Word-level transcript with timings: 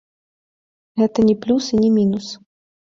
Гэта 1.03 1.19
не 1.29 1.37
плюс 1.45 1.63
і 1.77 1.81
не 1.85 1.95
мінус. 2.01 2.27